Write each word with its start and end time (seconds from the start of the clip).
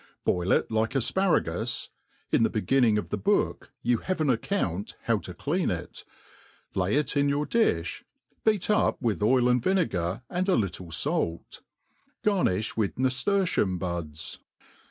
Boil 0.25 0.51
it 0.51 0.71
like 0.71 0.95
afparagus 0.95 1.89
(in 2.31 2.41
the 2.41 2.49
beginning 2.49 2.97
of 2.97 3.09
the 3.09 3.19
book 3.19 3.71
you 3.83 3.99
have 3.99 4.19
an 4.19 4.31
account 4.31 4.95
how 5.03 5.19
to 5.19 5.31
clean 5.35 5.69
it]; 5.69 6.03
lay 6.73 6.95
it 6.95 7.15
in 7.15 7.29
your 7.29 7.45
diib, 7.45 8.01
beat 8.43 8.67
up 8.71 8.99
with 8.99 9.19
ofl 9.19 9.47
and 9.47 9.61
vinegar, 9.61 10.23
and 10.27 10.49
a 10.49 10.55
little 10.55 10.89
fait, 10.89 11.61
Garni^ 12.23 12.75
with 12.75 12.95
naftertium 12.95 13.77
buds. 13.77 14.39